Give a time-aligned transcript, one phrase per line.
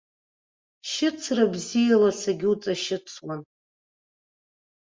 [0.89, 3.41] Шьыцра бзиала сагьуҵашьыцуан.